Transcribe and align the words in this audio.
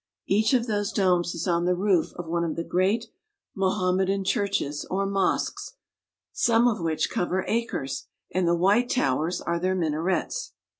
Each 0.25 0.55
of 0.55 0.65
those 0.65 0.91
domes 0.91 1.35
is 1.35 1.47
on 1.47 1.65
the 1.65 1.75
roof 1.75 2.11
of 2.15 2.25
one 2.27 2.43
of 2.43 2.55
the 2.55 2.63
great 2.63 3.11
Mohammedan 3.53 4.23
churches 4.23 4.83
or 4.89 5.05
mosques, 5.05 5.75
some 6.31 6.67
of 6.67 6.81
which 6.81 7.07
cover 7.11 7.45
acres, 7.47 8.07
and 8.33 8.47
the 8.47 8.55
white 8.57 8.89
towers 8.89 9.41
are 9.41 9.59
their 9.59 9.75
minarets. 9.75 10.53